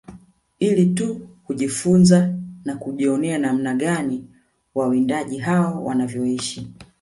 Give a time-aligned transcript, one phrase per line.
[0.59, 4.27] Ili tu kujifunza na kujionea namna gani
[4.75, 6.69] wawindaji hao wanavyoishi